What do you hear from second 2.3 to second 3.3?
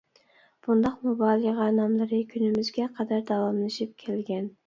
كۈنىمىزگە قەدەر